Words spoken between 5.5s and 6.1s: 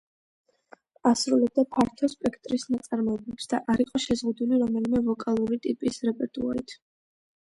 ტიპის